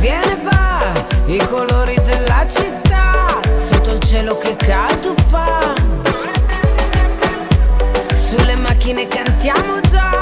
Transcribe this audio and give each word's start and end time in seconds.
Viene 0.00 0.40
va, 0.42 0.92
i 1.26 1.36
colori 1.46 1.94
della 2.02 2.46
città, 2.46 3.38
sotto 3.56 3.92
il 3.92 4.00
cielo 4.00 4.38
che 4.38 4.56
caldo 4.56 5.14
fa. 5.28 5.74
Sulle 8.14 8.56
macchine 8.56 9.06
cantiamo 9.06 9.78
già. 9.80 10.19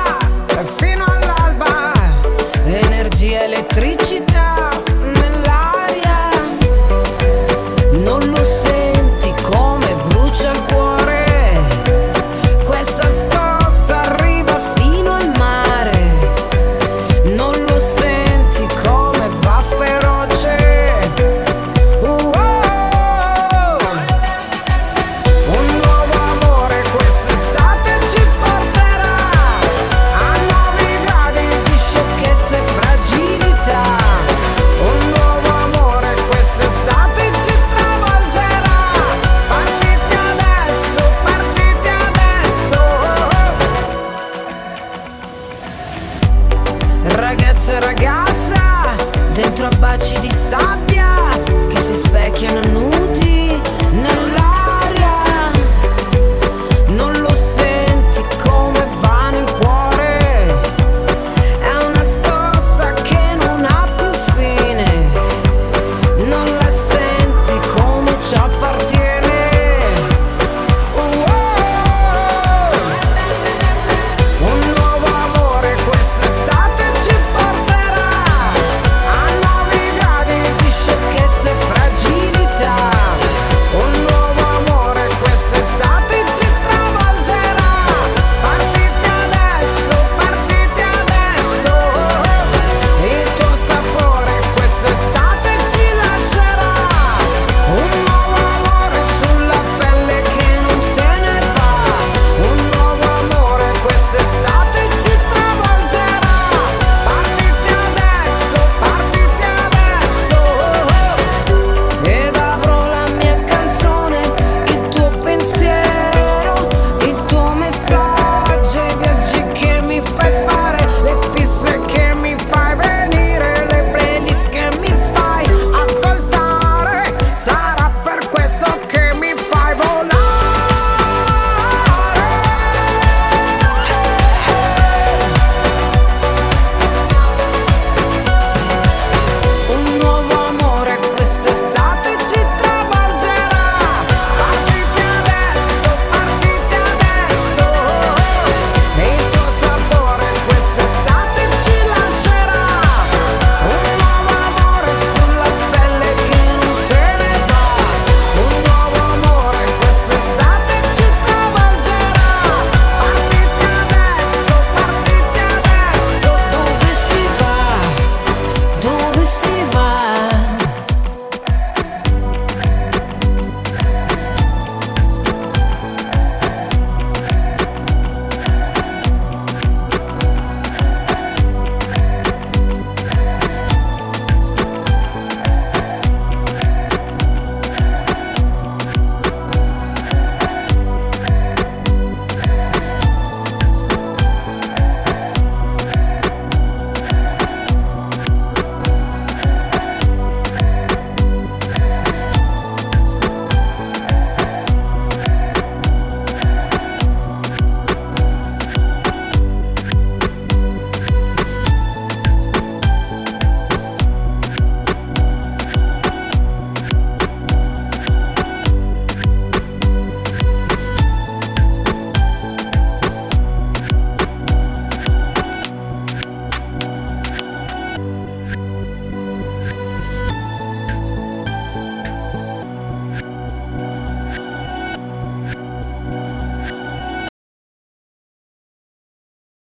ragazzo 47.69 47.81
ragazza 47.81 48.97
dentro 49.33 49.67
a 49.67 49.77
baci 49.79 50.19
di 50.21 50.31
sabbia 50.31 51.29
che 51.69 51.77
si 51.77 51.95
specchiano 51.95 52.61
nudi 52.69 53.61
nella 53.91 54.48